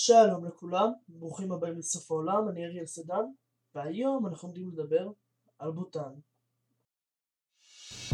שלום 0.00 0.44
לכולם, 0.46 0.88
ברוכים 1.08 1.52
הבאים 1.52 1.78
לסוף 1.78 2.10
העולם, 2.10 2.48
אני 2.48 2.66
אריאל 2.66 2.86
סדן, 2.86 3.24
והיום 3.74 4.26
אנחנו 4.26 4.48
עומדים 4.48 4.70
לדבר 4.70 5.08
על 5.58 5.70
בוטן. 5.70 6.12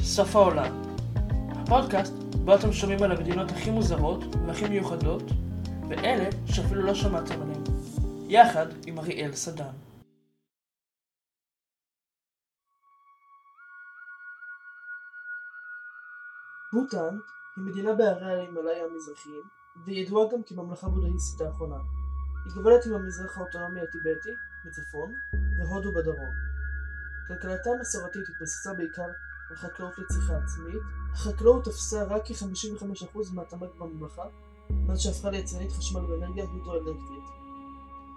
סוף 0.00 0.36
העולם 0.36 0.82
הפודקאסט 1.50 2.12
בו 2.44 2.54
אתם 2.54 2.72
שומעים 2.72 3.02
על 3.02 3.12
המדינות 3.12 3.50
הכי 3.50 3.70
מוזרות 3.70 4.20
והכי 4.46 4.68
מיוחדות, 4.68 5.22
ואלה 5.88 6.30
שאפילו 6.46 6.82
לא 6.82 6.94
שמעתם 6.94 7.42
עליהן, 7.42 7.62
יחד 8.28 8.66
עם 8.86 8.98
אריאל 8.98 9.32
סדן. 9.32 9.74
בוטן 16.72 17.16
היא 17.56 17.64
מדינה 17.64 17.94
בהרי 17.94 18.34
ההימאליה 18.34 18.84
המזרחיים, 18.84 19.63
וידועה 19.86 20.32
גם 20.32 20.42
כממלכה 20.46 20.88
בודהיסטית 20.88 21.40
האחרונה. 21.40 21.76
היא 22.44 22.52
גובלת 22.54 22.86
עם 22.86 22.94
המזרח 22.94 23.38
האוטונומי 23.38 23.80
הטיבטי 23.80 24.30
מצפון 24.64 25.14
והודו 25.58 25.92
בדרום. 25.92 26.30
כלכלתה 27.28 27.70
המסורתית 27.70 28.22
התבססה 28.28 28.74
בעיקר 28.74 29.08
על 29.50 29.56
חקלאות 29.56 29.98
לצריכה 29.98 30.36
עצמית. 30.36 30.82
החקלאות 31.12 31.64
תפסה 31.64 32.04
רק 32.04 32.22
כ-55% 32.24 33.18
מהתמ"ג 33.34 33.68
בממלכה, 33.78 34.22
מאז 34.70 35.00
שהפכה 35.00 35.30
ליצרנית 35.30 35.72
חשמל 35.72 36.04
ואנרגיה 36.04 36.44
הידרואלקטרית. 36.52 37.24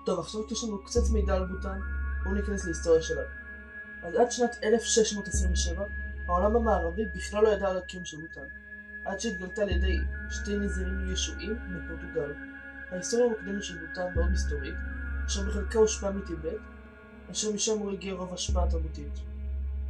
טוב, 0.05 0.20
עכשיו 0.20 0.41
יש 0.51 0.63
לנו 0.63 0.84
קצת 0.84 1.01
מידע 1.13 1.35
על 1.35 1.45
בוטן, 1.45 1.79
בואו 2.23 2.35
ניכנס 2.35 2.65
להיסטוריה 2.65 3.01
שלה. 3.01 3.21
אז 4.03 4.15
עד 4.15 4.31
שנת 4.31 4.55
1627, 4.63 5.85
העולם 6.27 6.55
המערבי 6.55 7.05
בכלל 7.15 7.43
לא 7.43 7.49
ידע 7.49 7.70
על 7.70 7.77
הקיום 7.77 8.05
של 8.05 8.17
בוטן. 8.21 8.48
עד 9.07 9.20
שהתגלתה 9.20 9.61
על 9.61 9.70
ידי 9.70 9.97
שתי 10.29 10.57
נזירים 10.57 11.13
ישועים 11.13 11.57
מפורטוגל. 11.70 12.34
ההיסטוריה 12.91 13.25
המוקדמת 13.25 13.63
של 13.63 13.88
בוטן 13.88 14.13
מאוד 14.15 14.29
היסטורית, 14.29 14.75
אשר 15.27 15.41
בחלקה 15.49 15.79
הושפעה 15.79 16.11
מטיבט, 16.11 16.57
אשר 17.32 17.51
משם 17.51 17.79
הוא 17.79 17.91
הגיע 17.91 18.13
רוב 18.13 18.32
ההשפעה 18.32 18.63
התרבותית. 18.63 19.13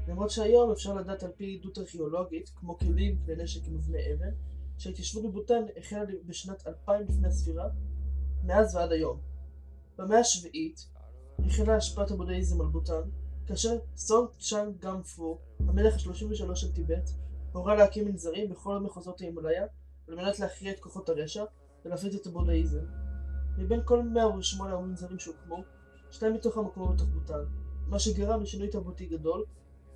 למרות 0.08 0.30
שהיום 0.30 0.72
אפשר 0.72 0.94
לדעת 0.94 1.23
על 1.23 1.31
פי 1.38 1.59
עדות 1.61 1.77
ארכיאולוגית, 1.77 2.52
כמו 2.55 2.77
כלים, 2.77 3.17
כלי 3.25 3.36
נשק 3.36 3.61
ומבני 3.67 4.14
אבן, 4.14 4.31
שההתיישבות 4.77 5.23
בבוטן 5.23 5.61
החלה 5.77 6.02
בשנת 6.25 6.67
2000 6.67 7.05
לפני 7.09 7.27
הספירה, 7.27 7.70
מאז 8.44 8.75
ועד 8.75 8.92
היום. 8.92 9.20
במאה 9.97 10.20
השביעית 10.20 10.88
החלה 11.45 11.75
השפעת 11.75 12.11
הבודהיזם 12.11 12.61
על 12.61 12.67
בוטן, 12.67 13.02
כאשר 13.45 13.77
סונג 13.95 14.27
צ'אנג 14.39 14.80
גאם 14.80 15.03
פו, 15.03 15.39
המלך 15.59 15.94
ה-33 15.94 16.55
של 16.55 16.73
טיבט, 16.73 17.09
הורה 17.52 17.76
להקים 17.76 18.06
מנזרים 18.06 18.50
בכל 18.50 18.80
מחוזות 18.80 19.22
ההימאליה 19.22 19.66
על 20.08 20.16
מנת 20.16 20.40
להכריע 20.40 20.72
את 20.72 20.80
כוחות 20.80 21.09
הרשע 21.09 21.44
ולהפיץ 21.86 22.16
את 22.16 22.28
הבודהיזם. 22.28 22.86
מבין 23.58 23.81
כל 23.86 24.04
108 24.04 24.73
המנזרים 24.73 25.20
שהוקמו, 25.20 25.64
שניים 26.12 26.34
מתוכם 26.34 26.59
הוקמו 26.59 26.88
בתוך 26.88 27.08
בוטן, 27.08 27.44
מה 27.88 28.00
שגרם 28.00 28.42
לשינוי 28.42 28.67
תרבותי 28.67 29.06
גדול 29.06 29.45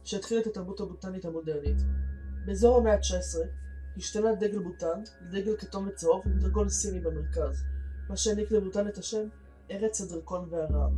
שהתחיל 0.04 0.40
את 0.40 0.48
התרבות 0.48 0.80
הבוטנית 0.80 1.26
המודרנית. 1.26 1.78
באזור 2.46 2.78
המאה 2.78 2.94
ה-19 2.94 3.48
השתנה 3.98 4.36
דגל 4.36 4.60
בוטן 4.60 5.02
לדגל 5.22 5.58
כתום 5.58 5.88
וצהוב 5.88 6.22
עם 6.26 6.40
דרגון 6.40 6.70
סיני 6.70 7.00
במרכז, 7.00 7.64
מה 8.10 8.18
שהעניק 8.18 8.52
לבוטן 8.52 8.88
את 8.88 8.98
השם 8.98 9.28
ארץ 9.72 10.02
הדרקון 10.02 10.48
והרעם. 10.50 10.98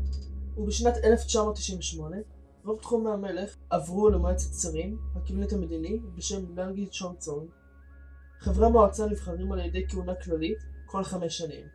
ובשנת 0.58 0.94
1998 1.04 2.18
רוב 2.66 2.80
תחומי 2.80 3.10
המלך 3.10 3.56
עברו 3.70 4.10
למועצת 4.10 4.54
שרים, 4.54 4.98
הקבינט 5.16 5.54
המדיני, 5.54 6.00
בשם 6.16 6.60
לנגי 6.60 6.88
צ'ונגצונג. 6.88 7.50
חברי 8.40 8.66
המועצה 8.66 9.06
נבחרים 9.06 9.52
על 9.52 9.60
ידי 9.60 9.88
כהונה 9.90 10.16
כללית 10.16 10.58
כל 10.86 11.04
חמש 11.04 11.38
שנים. 11.38 11.66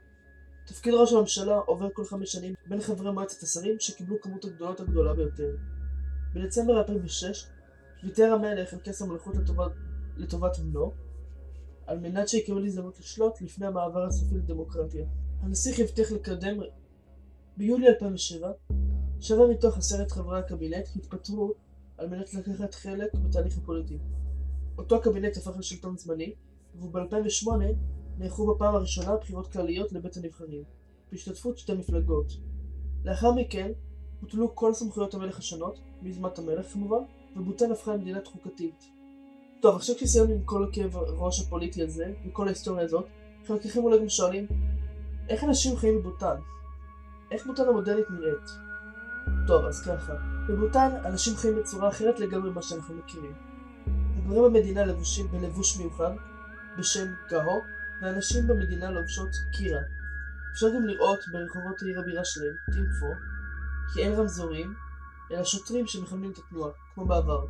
תפקיד 0.67 0.95
ראש 0.95 1.13
הממשלה 1.13 1.59
עובר 1.59 1.89
כל 1.93 2.05
חמש 2.05 2.33
שנים 2.33 2.55
בין 2.67 2.81
חברי 2.81 3.13
מועצת 3.13 3.43
השרים 3.43 3.77
שקיבלו 3.81 4.21
כמות 4.21 4.45
הגדולות 4.45 4.81
הגדולה 4.81 5.15
ביותר. 5.15 5.57
בדצמבר 6.35 6.79
2006 6.79 7.47
ויתר 8.05 8.33
המלך 8.33 8.73
על 8.73 8.79
כס 8.85 9.03
המלכות 9.03 9.37
לטובת, 9.37 9.73
לטובת 10.17 10.59
בנו, 10.59 10.93
על 11.87 11.99
מנת 11.99 12.29
שיקבל 12.29 12.67
הזדמנות 12.67 12.99
לשלוט 13.01 13.41
לפני 13.41 13.67
המעבר 13.67 14.05
הסופי 14.05 14.35
לדמוקרטיה. 14.35 15.07
הנסיך 15.43 15.79
הבטיח 15.79 16.13
לקדם 16.13 16.61
ביולי 17.57 17.89
2007 17.89 18.53
שבע 19.21 19.47
מתוך 19.47 19.77
עשרת 19.77 20.11
חברי 20.11 20.39
הקבינט 20.39 20.89
התפטרו 20.97 21.55
על 21.99 22.09
מנת 22.09 22.35
לקחת 22.35 22.75
חלק 22.75 23.15
בתהליך 23.15 23.59
הפוליטי. 23.59 23.99
אותו 24.79 24.97
הקבינט 24.97 25.37
הפך 25.37 25.59
לשלטון 25.59 25.97
זמני, 25.97 26.35
וב-2008 26.75 27.51
נערכו 28.19 28.55
בפעם 28.55 28.75
הראשונה 28.75 29.17
בחירות 29.17 29.53
כלליות 29.53 29.93
לבית 29.93 30.17
הנבחרים, 30.17 30.63
בהשתתפות 31.13 31.59
שתי 31.59 31.75
מפלגות. 31.75 32.27
לאחר 33.05 33.33
מכן 33.33 33.73
בוטלו 34.21 34.55
כל 34.55 34.75
סמכויות 34.75 35.15
המלך 35.15 35.39
השונות, 35.39 35.81
ביוזמת 36.03 36.39
המלך 36.39 36.73
כמובן, 36.73 37.03
ובוטן 37.37 37.73
הפכה 37.73 37.95
למדינת 37.95 38.27
חוקתית. 38.27 38.85
טוב, 39.61 39.77
עכשיו 39.77 39.97
כשסיימנו 39.97 40.35
עם 40.35 40.43
כל 40.45 40.65
הכאב 40.65 40.97
הראש 40.97 41.41
הפוליטי 41.41 41.83
הזה, 41.83 42.13
וכל 42.27 42.47
ההיסטוריה 42.47 42.85
הזאת, 42.85 43.07
חלקכם 43.47 43.85
אולי 43.85 43.99
גם 43.99 44.09
שואלים, 44.09 44.47
איך 45.29 45.45
אנשים 45.45 45.77
חיים 45.77 45.99
בבוטן? 45.99 46.37
איך 47.31 47.47
בוטן 47.47 47.69
המודרנית 47.69 48.07
נראית? 48.11 48.68
טוב, 49.47 49.65
אז 49.65 49.83
ככה. 49.83 50.13
בבוטן 50.49 50.89
אנשים 51.05 51.37
חיים 51.37 51.57
בצורה 51.57 51.89
אחרת 51.89 52.21
לגמרי 52.21 52.51
ממה 52.51 52.63
שאנחנו 52.63 52.95
מכירים. 52.95 53.33
הגברים 54.17 54.43
במדינה 54.43 54.85
לבושים 54.85 55.29
בלבוש 55.29 55.77
מיוחד, 55.77 56.11
בשם 56.79 57.07
גאו, 57.31 57.61
והנשים 58.03 58.47
במדינה 58.47 58.91
לובשות 58.91 59.31
קירה. 59.53 59.81
אפשר 60.53 60.67
גם 60.75 60.87
לראות 60.87 61.19
ברחובות 61.33 61.83
העיר 61.83 62.01
הבירה 62.01 62.25
שלהם, 62.25 62.55
טימפו, 62.73 63.13
כי 63.95 64.03
אין 64.03 64.13
רמזורים, 64.13 64.75
אלא 65.31 65.45
שוטרים 65.45 65.87
שמכוונים 65.87 66.31
את 66.31 66.39
התנועה, 66.39 66.71
כמו 66.95 67.07
בעבר. 67.07 67.47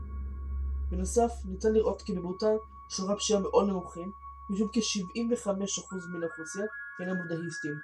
בנוסף, 0.90 1.32
ניתן 1.44 1.72
לראות 1.72 2.02
כי 2.02 2.12
בבוטן 2.12 2.54
שיעורי 2.88 3.14
הפשיעה 3.14 3.40
מאוד 3.40 3.68
נמוכים, 3.68 4.12
משום 4.50 4.68
כ-75% 4.72 5.94
מן 6.14 6.22
האוכלוסייה 6.22 6.66
הינם 6.98 7.22
בודהיסטים, 7.22 7.74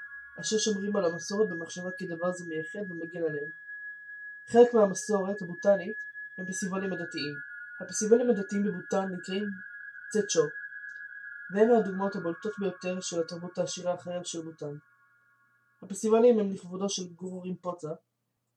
אשר 0.40 0.58
שומרים 0.58 0.96
על 0.96 1.04
המסורת 1.04 1.48
במחשבה 1.50 1.90
כי 1.98 2.06
דבר 2.06 2.32
זה 2.32 2.44
מייחד 2.48 2.90
ומגן 2.90 3.22
עליהם. 3.28 3.63
חלק 4.52 4.74
מהמסורת 4.74 5.42
הבוטנית 5.42 5.96
הם 6.38 6.46
פסטיבלים 6.46 6.92
הדתיים. 6.92 7.34
הפסטיבלים 7.80 8.30
הדתיים 8.30 8.62
בבוטן 8.64 9.08
נקראים 9.12 9.44
צ'צ'ו, 10.12 10.42
והם 11.54 11.68
מהדוגמאות 11.68 12.16
הבולטות 12.16 12.52
ביותר 12.58 13.00
של 13.00 13.20
התרבות 13.20 13.58
העשירה 13.58 13.94
החיה 13.94 14.24
של 14.24 14.42
בוטן. 14.42 14.76
הפסטיבלים 15.82 16.38
הם 16.38 16.52
לכבודו 16.52 16.88
של 16.88 17.02
גורו 17.14 17.42
רימפוצה, 17.42 17.88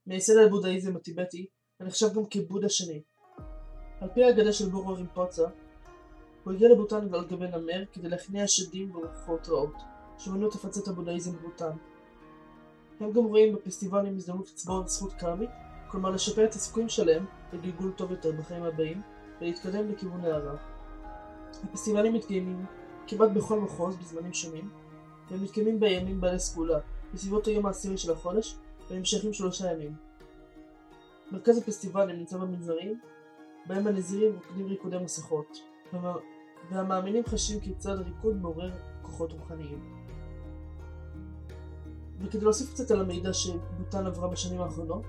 מייסד 0.08 0.38
הבודהיזם 0.38 0.96
הטיבטי, 0.96 1.46
הנחשב 1.80 2.08
גם 2.16 2.26
כבודה 2.30 2.70
שני. 2.70 3.02
על 4.02 4.10
פי 4.14 4.24
האגדה 4.24 4.54
של 4.54 4.70
גורו 4.70 4.96
רימפוצה, 4.96 5.48
הוא 6.44 6.54
הגיע 6.54 6.70
לבוטן 6.70 7.14
על 7.14 7.28
גבי 7.28 7.48
נמר 7.48 7.86
כדי 7.94 8.10
להכניע 8.10 8.48
שדים 8.48 8.96
ורוחות 8.96 9.50
רעות, 9.50 9.76
שמנו 10.18 10.48
לפצל 10.48 10.80
את 10.80 10.88
הבודהיזם 10.88 11.32
בבוטן. 11.38 11.78
הם 13.00 13.12
גם 13.12 13.24
רואים 13.24 13.56
בפסטיבלים 13.56 14.16
הזדמנות 14.16 14.50
לצבור 14.50 14.88
זכות 14.88 15.14
קרמית 15.14 15.50
כלומר 15.92 16.10
לשפר 16.10 16.46
את 16.46 16.54
הסיכויים 16.54 16.90
שלהם 16.90 17.26
לגלגול 17.54 17.92
טוב 17.92 18.12
יותר 18.12 18.32
בחיים 18.32 18.64
הבאים 18.64 19.02
ולהתקדם 19.42 19.92
לכיוון 19.92 20.26
הערה. 20.26 20.56
הפסטיבלים 21.64 22.14
מתקיימים 22.14 22.66
כמעט 23.08 23.30
בכל 23.32 23.60
מחוז 23.60 23.96
בזמנים 23.96 24.34
שונים 24.34 24.70
והם 25.32 25.44
מתקיימים 25.44 25.80
בימים 25.80 26.22
בעלי 26.22 26.40
סגולה 26.40 26.80
בסביבות 27.14 27.48
היום 27.48 27.66
העשירי 27.66 27.98
של 27.98 28.12
החודש 28.12 28.56
ונמשכים 28.90 29.34
שלושה 29.34 29.72
ימים. 29.72 29.96
מרכז 31.32 31.58
הפסטיבלים 31.58 32.16
נמצא 32.16 32.38
במנזרים 32.38 33.00
בהם 33.66 33.88
הנזירים 33.88 34.36
רוקדים 34.36 34.66
ריקודי 34.66 34.98
מסכות 34.98 35.58
והמאמינים 36.72 37.24
חשים 37.26 37.60
כיצד 37.60 37.98
הריקוד 37.98 38.42
מעורר 38.42 38.72
כוחות 39.02 39.32
רוחניים. 39.32 39.98
וכדי 42.20 42.42
להוסיף 42.42 42.74
קצת 42.74 42.92
על 42.92 43.02
המידע 43.02 43.34
שבוטן 43.34 44.06
עברה 44.06 44.28
בשנים 44.28 44.62
האחרונות, 44.62 45.06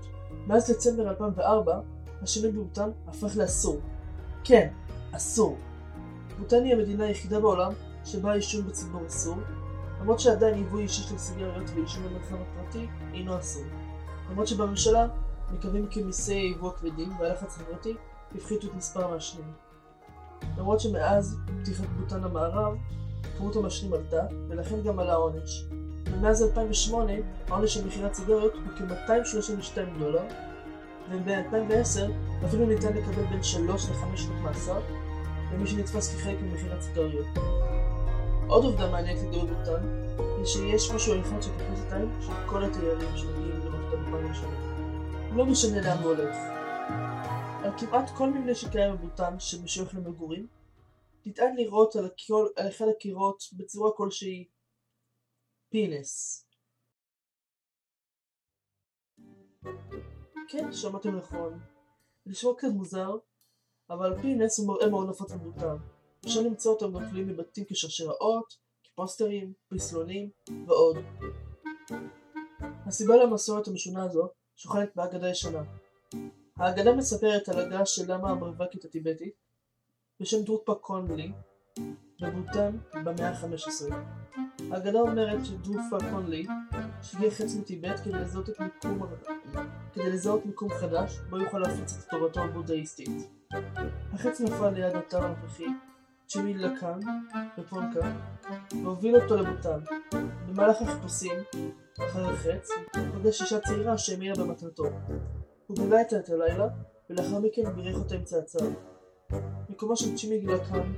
מאז 0.49 0.71
דצמבר 0.71 1.09
2004, 1.09 1.79
השינוי 2.21 2.51
בבוטן 2.51 2.89
הפך 3.07 3.37
לאסור. 3.37 3.79
כן, 4.43 4.67
אסור. 5.11 5.57
בוטן 6.39 6.63
היא 6.63 6.73
המדינה 6.73 7.05
היחידה 7.05 7.39
בעולם 7.39 7.71
שבה 8.05 8.31
העישון 8.31 8.67
בציבור 8.67 9.05
אסור, 9.07 9.37
למרות 10.01 10.19
שעדיין 10.19 10.57
ייבוא 10.57 10.79
אישי 10.79 11.01
של 11.01 11.17
סיגריות 11.17 11.69
ועישון 11.75 12.03
במרחב 12.03 12.35
הפרטי 12.35 12.87
אינו 13.13 13.39
אסור. 13.39 13.63
למרות 14.29 14.47
שבממשלה 14.47 15.07
מקווים 15.51 15.87
כי 15.87 16.03
מיסי 16.03 16.33
היבוא 16.33 16.69
הכבדים 16.69 17.19
והלחץ 17.19 17.57
החברתי 17.57 17.95
הפחיתו 18.35 18.67
את 18.67 18.73
מספר 18.75 19.05
המעשנים. 19.05 19.53
למרות 20.57 20.79
שמאז 20.79 21.37
פתיחת 21.61 21.87
בוטן 21.99 22.21
למערב, 22.21 22.77
כמות 23.37 23.55
המעשנים 23.55 23.93
עלתה, 23.93 24.25
ולכן 24.49 24.81
גם 24.81 24.99
עלה 24.99 25.13
העונש. 25.13 25.65
ומאז 26.11 26.43
2008 26.43 27.13
העונש 27.47 27.73
של 27.73 27.87
מכירת 27.87 28.13
סיגריות 28.13 28.53
הוא 28.53 28.61
כ-232 28.77 29.99
דולר, 29.99 30.23
וב-2010 31.09 32.11
אפילו 32.45 32.65
ניתן 32.65 32.93
לקבל 32.93 33.25
בין 33.29 33.43
3 33.43 33.85
ל-5 33.89 34.17
שנות 34.17 34.41
מאסר 34.41 34.79
למי 35.53 35.67
שנתפס 35.67 36.15
כחלק 36.15 36.37
ממכירת 36.41 36.81
סיגריות. 36.81 37.27
עוד 38.47 38.63
עובדה 38.63 38.91
מעניינת 38.91 39.21
לגבי 39.21 39.39
בוטן 39.39 40.15
היא 40.37 40.45
שיש 40.45 40.91
משהו 40.91 41.21
אחד 41.21 41.41
שתופס 41.41 41.81
את 41.87 41.91
העין 41.91 42.09
של 42.21 42.33
כל 42.45 42.63
התיירים 42.63 43.17
שמגיעים 43.17 43.59
לראות 43.59 43.81
אותה 43.85 43.97
בפעם 43.97 44.25
הראשונה. 44.25 44.55
לא 45.35 45.45
משנה 45.45 45.81
לאן 45.81 45.97
הוא 45.97 46.15
הולך. 46.15 46.35
על 47.63 47.71
כמעט 47.77 48.09
כל 48.09 48.29
מבנה 48.29 48.55
שקיים 48.55 48.93
בבוטן 48.93 49.39
שמשוייך 49.39 49.95
למגורים, 49.95 50.47
ניתן 51.25 51.55
לראות 51.55 51.95
על, 51.95 52.05
הקיול, 52.05 52.49
על 52.55 52.67
אחד 52.67 52.85
הקירות 52.97 53.43
בצורה 53.53 53.91
כלשהי 53.91 54.45
פינס. 55.69 56.45
כן, 60.47 60.71
שמעתם 60.71 61.15
נכון. 61.15 61.59
נשמע 62.25 62.51
קצת 62.57 62.67
מוזר, 62.73 63.17
אבל 63.89 64.21
פינס 64.21 64.59
הוא 64.59 64.67
מראה 64.67 64.89
מאוד 64.89 65.09
נפוץ 65.09 65.31
בבוטן. 65.31 65.75
אפשר 66.25 66.41
למצוא 66.41 66.73
אותם 66.73 66.93
גם 66.93 67.09
תלויים 67.09 67.27
בבתים 67.27 67.65
כשרשראות, 67.69 68.57
כפוסטרים, 68.83 69.53
פסלונים 69.67 70.29
ועוד. 70.67 70.97
הסיבה 72.85 73.15
למסורת 73.15 73.67
המשונה 73.67 74.03
הזו 74.03 74.29
שוכנת 74.55 74.89
באגדה 74.95 75.29
ישנה. 75.29 75.63
האגדה 76.55 76.95
מספרת 76.95 77.49
על 77.49 77.59
הגעה 77.59 77.85
של 77.85 78.13
למה 78.13 78.29
המרווקית 78.29 78.85
הטיבטית 78.85 79.33
בשם 80.19 80.43
דרוקפה 80.43 80.75
קונלי 80.75 81.31
בבוטן 82.21 82.77
במאה 83.05 83.29
ה-15. 83.29 83.93
האגדה 84.71 84.99
אומרת 84.99 85.45
שדרוקפה 85.45 85.97
קונלי 86.11 86.47
שהגיע 87.01 87.31
חץ 87.31 87.55
מטיבט 87.55 87.99
כדי 88.03 88.13
לזהות, 88.13 88.49
מיקום, 88.59 89.01
כדי 89.93 90.09
לזהות 90.09 90.45
מיקום 90.45 90.69
חדש 90.69 91.19
בו 91.29 91.37
יוכל 91.37 91.59
להפיץ 91.59 91.97
את 91.97 92.09
תורתו 92.09 92.41
הבודהיסטית. 92.43 93.09
החץ 94.13 94.41
נפל 94.41 94.69
ליד 94.69 94.95
אתר 94.95 95.25
הנוכחי 95.25 95.65
צ'ימי 96.27 96.53
לקאן 96.53 96.99
בפונקה 97.57 98.15
והוביל 98.83 99.15
אותו 99.15 99.35
לבוטן. 99.35 99.79
במהלך 100.47 100.81
החיפושים 100.81 101.35
אחר 101.99 102.29
החץ 102.29 102.69
פגש 102.93 103.41
אישה 103.41 103.59
צעירה 103.59 103.97
שהאמינה 103.97 104.35
במטרתו. 104.35 104.85
הוא 105.67 105.77
בילה 105.77 105.99
איתה 105.99 106.19
את 106.19 106.29
הלילה 106.29 106.67
ולאחר 107.09 107.39
מכן 107.39 107.73
בירך 107.75 107.95
אותה 107.95 108.15
עם 108.15 108.23
צעצעיו. 108.23 108.71
מקומו 109.69 109.95
של 109.95 110.15
צ'ימי 110.15 110.41
לקאן 110.41 110.93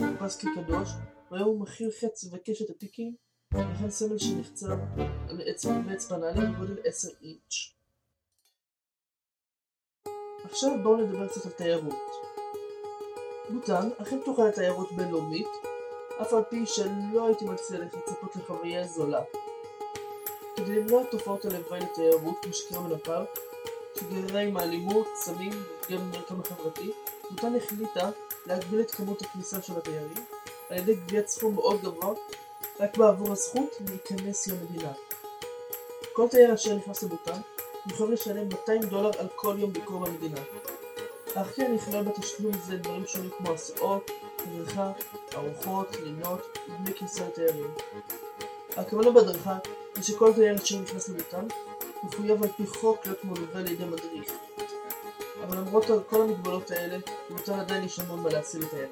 נתפס 0.00 0.36
כקדוש 0.36 0.90
הוא 1.30 1.60
מכיל 1.60 1.90
חץ 2.00 2.24
וקשת 2.32 2.70
עתיקים 2.70 3.14
וכן 3.54 3.90
סמל 3.90 4.18
שנחצב 4.18 4.78
על 5.28 5.40
עץ 5.44 6.12
בנאלי 6.12 6.46
בגודל 6.54 6.76
10 6.84 7.08
אינץ'. 7.22 7.76
עכשיו 10.44 10.70
בואו 10.82 10.96
נדבר 10.96 11.28
קצת 11.28 11.46
על 11.46 11.52
תיירות. 11.52 11.94
בוטן 13.50 13.88
אכן 14.02 14.20
פתוחה 14.20 14.48
לתיירות 14.48 14.92
בינלאומית, 14.92 15.48
אף 16.22 16.32
על 16.32 16.42
פי 16.50 16.66
שלא 16.66 17.26
הייתי 17.26 17.44
מציע 17.44 17.78
לך 17.78 17.94
לצפות 17.94 18.36
לחוויה 18.36 18.84
זולה. 18.84 19.22
כדי 20.56 20.80
למנוע 20.80 21.04
תופעות 21.10 21.44
הלוואי 21.44 21.80
לתיירות, 21.80 22.36
כמו 22.42 22.52
שקרה 22.52 22.80
מנפאל, 22.80 23.24
שגררה 23.98 24.40
עם 24.40 24.56
האלימות, 24.56 25.06
סמים 25.14 25.52
וגם 25.86 26.10
במרקם 26.10 26.40
החברתי, 26.40 26.92
בוטן 27.30 27.56
החליטה 27.56 28.10
להגביל 28.46 28.80
את 28.80 28.90
כמות 28.90 29.22
הכניסה 29.22 29.62
של 29.62 29.78
התיירים, 29.78 30.24
ידי 30.74 30.94
גביית 30.94 31.28
סכום 31.28 31.54
מאוד 31.54 31.80
גבוה, 31.82 32.14
רק 32.80 32.96
בעבור 32.96 33.32
הזכות 33.32 33.76
להיכנס 33.88 34.46
למדינה. 34.46 34.92
כל 36.12 36.28
תייר 36.28 36.54
אשר 36.54 36.74
נכנס 36.74 37.02
לבוטן, 37.02 37.40
יכול 37.86 38.12
לשלם 38.12 38.48
200 38.48 38.82
דולר 38.82 39.10
על 39.18 39.26
כל 39.36 39.56
יום 39.58 39.72
ביקור 39.72 40.06
במדינה. 40.06 40.40
אך 41.34 41.56
כן 41.56 41.74
נכלל 41.74 42.02
בתשלום 42.04 42.52
זה 42.66 42.76
דברים 42.76 43.06
שונים 43.06 43.30
כמו 43.38 43.52
הסעות, 43.52 44.10
הדרכה, 44.38 44.92
ארוחות, 45.34 45.96
לינות 45.96 46.58
ודמי 46.68 46.94
כניסה 46.94 47.26
לתיירים. 47.26 47.74
הכוונה 48.76 49.10
בדרכה 49.10 49.58
היא 49.94 50.02
שכל 50.02 50.32
תייר 50.32 50.56
אשר 50.56 50.78
נכנס 50.78 51.08
לביתם 51.08 51.46
מחויב 52.02 52.42
על 52.42 52.48
פי 52.56 52.66
חוק 52.66 53.06
להיות 53.06 53.24
מלווה 53.24 53.62
לידי 53.62 53.84
מדריך. 53.84 54.32
אבל 55.44 55.58
למרות 55.58 55.84
כל 56.08 56.22
המגבלות 56.22 56.70
האלה, 56.70 56.96
מותר 57.30 57.54
עדיין 57.54 57.84
יש 57.84 57.98
המון 57.98 58.20
מה 58.20 58.28
להציל 58.28 58.62
לתיירים. 58.62 58.90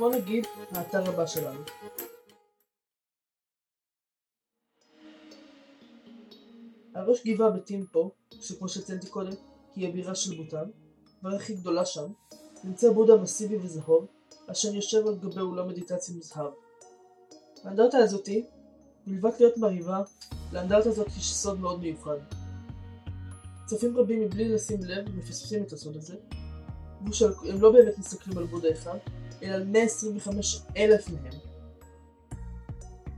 כמו 0.00 0.08
נגיד, 0.08 0.46
האתר 0.70 1.10
הבא 1.10 1.26
שלנו. 1.26 1.60
על 6.94 7.10
ראש 7.10 7.26
גבעה 7.26 7.50
בטימפו, 7.50 8.10
שכמו 8.40 8.68
שציינתי 8.68 9.06
קודם, 9.06 9.32
היא 9.76 9.88
הבירה 9.88 10.14
של 10.14 10.36
בוטן, 10.36 10.70
והעיר 11.22 11.38
הכי 11.38 11.54
גדולה 11.54 11.86
שם, 11.86 12.12
נמצא 12.64 12.92
בודה 12.92 13.16
מסיבי 13.16 13.56
וזהוב, 13.56 14.06
אשר 14.46 14.74
יושב 14.74 15.06
על 15.06 15.16
גבי 15.16 15.40
אולם 15.40 15.68
מדיטציה 15.68 16.14
מזהב. 16.16 16.52
האנדרטה 17.64 17.98
הזאתי, 17.98 18.46
מלבד 19.06 19.30
להיות 19.40 19.58
מרהיבה, 19.58 20.02
לאנדרטה 20.52 20.88
הזאת 20.88 21.06
יש 21.06 21.34
סוד 21.34 21.60
מאוד 21.60 21.80
מיוחד. 21.80 22.18
צופים 23.66 23.96
רבים 23.96 24.20
מבלי 24.20 24.48
לשים 24.48 24.78
לב 24.82 25.08
מפספסים 25.16 25.62
את 25.62 25.72
הסוד 25.72 25.96
הזה, 25.96 26.16
הם 27.48 27.60
לא 27.60 27.72
באמת 27.72 27.98
מסתכלים 27.98 28.38
על 28.38 28.46
בודה 28.46 28.72
אחד, 28.72 28.98
אלא 29.42 29.54
על 29.54 29.64
125 29.64 30.60
אלף 30.76 31.08
מהם. 31.08 31.32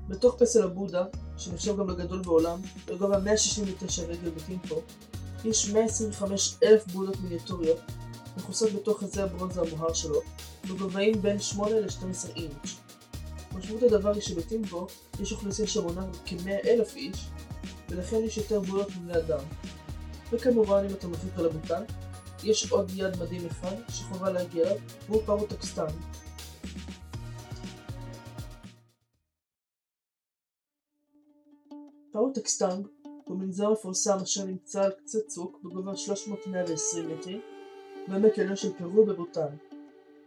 בתוך 0.09 0.37
פסל 0.39 0.63
הבודה, 0.63 1.05
שנחשב 1.39 1.77
גם 1.79 1.91
לגדול 1.91 2.23
בעולם, 2.23 2.61
בגובה 2.87 3.19
169 3.19 4.03
רגל 4.03 4.31
בטימפו, 4.31 4.83
יש 5.45 5.71
125 5.71 6.57
אלף 6.63 6.87
בודות 6.87 7.21
מיניאטוריות, 7.21 7.79
מכוסות 8.37 8.73
בתוך 8.73 9.01
חזה 9.01 9.25
הברונזה 9.25 9.61
המוהר 9.61 9.93
שלו, 9.93 10.21
בגובהים 10.65 11.23
בין 11.23 11.41
8 11.41 11.81
ל-12 11.81 12.37
אינץ'. 12.37 12.77
משמעות 13.55 13.83
הדבר 13.83 14.13
היא 14.13 14.23
שבטימפו 14.23 14.87
יש 15.21 15.33
אוכלוסייה 15.33 15.69
שמונה 15.69 16.07
כ-100 16.27 16.69
אלף 16.69 16.97
איש, 16.97 17.27
ולכן 17.89 18.17
יש 18.17 18.37
יותר 18.37 18.61
בודהות 18.61 18.89
מבני 18.89 19.17
אדם. 19.19 19.45
וכמובן 20.33 20.85
אם 20.91 20.95
אתה 20.95 21.09
מוסיף 21.09 21.39
על 21.39 21.47
בהוטן, 21.47 21.83
יש 22.45 22.73
עוד 22.73 22.91
יעד 22.95 23.17
מדהים 23.21 23.47
אחד 23.47 23.77
שחובה 23.89 24.31
להגיע 24.31 24.67
אליו, 24.67 24.77
והוא 25.09 25.23
פארו 25.27 25.49
טקסאנג. 25.49 25.87
פארו 32.13 32.41
טקסאנג 32.41 32.83
הוא 33.25 33.39
מנזר 33.39 33.71
מפורסם 33.71 34.17
אשר 34.23 34.45
נמצא 34.45 34.85
על 34.85 34.91
קצה 34.91 35.19
צוק 35.27 35.61
בגובה 35.65 35.97
320 35.97 37.09
מטרים 37.11 37.41
בעמק 38.09 38.39
עליון 38.39 38.57
של 38.57 38.73
פארו 38.79 39.07
בבהוטן. 39.07 39.57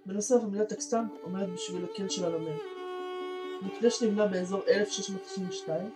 בנוסף 0.06 0.36
המילה 0.44 0.66
טקסטן 0.66 1.08
עומדת 1.24 1.50
בשביל 1.50 1.86
הקל 1.86 2.10
של 2.10 2.26
הנמל. 2.26 2.58
המקדש 3.62 4.04
נבנה 4.04 4.28
באזור 4.28 4.62
1692 4.68 5.92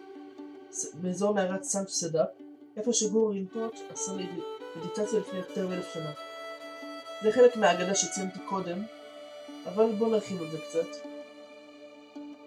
באזור 1.02 1.34
מערת 1.34 1.64
סנט 1.64 1.90
איפה 2.78 2.94
שגור 2.94 3.32
רינפוט 3.32 3.74
עשה 3.90 4.14
מדיטציה 4.76 5.20
לפני 5.20 5.40
יותר 5.40 5.68
מאלף 5.68 5.94
שנה. 5.94 6.12
זה 7.24 7.32
חלק 7.32 7.56
מהאגדה 7.56 7.96
שציינתי 7.96 8.40
קודם, 8.40 8.84
אבל 9.66 9.92
בואו 9.98 10.10
נרחיב 10.10 10.42
על 10.42 10.50
זה 10.52 10.58
קצת. 10.58 11.10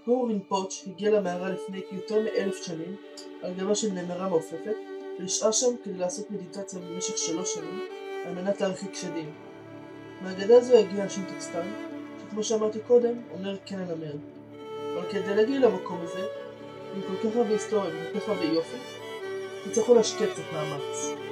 גור 0.06 0.28
רינפוץ' 0.28 0.84
הגיע 0.86 1.10
למערה 1.10 1.48
לפני 1.48 1.80
יותר 1.92 2.20
מאלף 2.20 2.66
שנים 2.66 2.96
על 3.42 3.54
גבה 3.54 3.74
של 3.74 3.92
נמרה 3.92 4.28
מעופפת 4.28 4.76
ונשאר 5.18 5.52
שם 5.52 5.76
כדי 5.84 5.98
לעשות 5.98 6.30
מדיטציה 6.30 6.78
במשך 6.78 7.18
שלוש 7.18 7.54
שנים 7.54 7.80
על 8.26 8.34
מנת 8.34 8.60
להרחיק 8.60 8.94
שדים. 8.94 9.32
מהאגדה 10.22 10.56
הזו 10.56 10.76
הגיע 10.76 11.04
השם 11.04 11.24
טקסטן, 11.24 11.66
שכמו 12.20 12.42
שאמרתי 12.42 12.78
קודם, 12.80 13.22
אומר 13.30 13.56
כן 13.66 13.78
הנמר. 13.78 14.12
אבל 14.94 15.10
כדי 15.10 15.34
להגיע 15.34 15.58
למקום 15.58 16.00
הזה, 16.02 16.26
עם 16.94 17.02
כל 17.02 17.28
כך 17.28 17.36
הרבה 17.36 17.50
היסטוריה 17.50 17.90
וכל 17.94 18.20
כך 18.20 18.28
הרבה 18.28 18.44
יופי, 18.44 18.76
תצטרכו 19.64 19.94
להשקיע 19.94 20.26
קצת 20.26 20.42
מאמץ. 20.52 21.31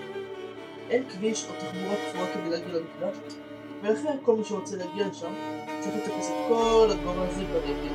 אין 0.90 1.08
כביש 1.08 1.46
או 1.48 1.54
תחבורה 1.54 1.96
קבועה 2.10 2.34
כדי 2.34 2.50
להגיע 2.50 2.78
למקדש, 2.78 3.34
ולכן 3.82 4.18
כל 4.24 4.36
מי 4.36 4.44
שרוצה 4.44 4.76
להגיע 4.76 5.08
לשם 5.08 5.32
צריך 5.80 5.96
לטפס 5.96 6.28
את 6.28 6.34
כל 6.48 6.88
הגובה 6.90 7.28
הזה 7.28 7.44
ברגל. 7.44 7.94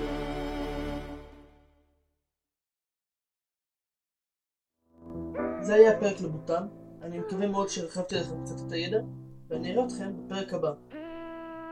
זה 5.61 5.73
היה 5.73 5.97
הפרק 5.97 6.21
לבוטן, 6.21 6.67
אני 7.01 7.19
מקווה 7.19 7.47
מאוד 7.47 7.67
שהרחבתי 7.67 8.15
לכם 8.15 8.43
קצת 8.43 8.55
את 8.67 8.71
הידע, 8.71 8.99
ואני 9.47 9.73
אראה 9.73 9.85
אתכם 9.85 10.11
בפרק 10.25 10.53
הבא. 10.53 10.71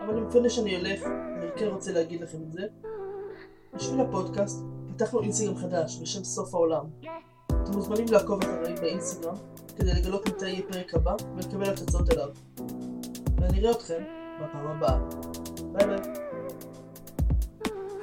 אבל 0.06 0.28
לפני 0.28 0.50
שאני 0.50 0.76
הולך, 0.76 1.04
אני 1.04 1.46
כן 1.58 1.68
רוצה 1.68 1.92
להגיד 1.92 2.22
לכם 2.22 2.38
את 2.48 2.54
זה. 2.54 2.68
בשביל 3.74 4.00
הפודקאסט, 4.02 4.66
פתחנו 4.88 5.22
אינסטגרם 5.22 5.56
חדש 5.56 6.00
בשם 6.02 6.24
סוף 6.24 6.54
העולם. 6.54 6.86
אתם 7.48 7.72
מוזמנים 7.74 8.06
לעקוב 8.12 8.42
אחריי 8.42 8.76
באינסטגרם 8.76 9.36
כדי 9.76 9.94
לגלות 9.94 10.28
מתי 10.28 10.48
יהיה 10.50 10.62
פרק 10.62 10.94
הבא 10.94 11.16
ולקבל 11.36 11.70
התוצאות 11.70 12.14
אליו. 12.14 12.30
ואני 13.38 13.60
אראה 13.60 13.72
אתכם 13.72 14.04
בפעם 14.42 14.68
הבאה. 14.68 15.00
ביי 15.72 15.88
ביי. 15.88 16.14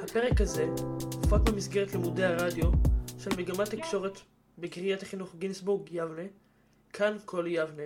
הפרק 0.04 0.40
הזה 0.40 0.68
הופק 1.12 1.50
במסגרת 1.50 1.92
לימודי 1.92 2.24
הרדיו 2.24 2.70
של 3.18 3.30
מגמת 3.38 3.70
תקשורת 3.70 4.20
בקריית 4.58 5.02
החינוך 5.02 5.34
גינסבורג 5.38 5.88
יבנה, 5.90 6.22
כאן 6.92 7.16
כל 7.24 7.44
יבנה. 7.48 7.82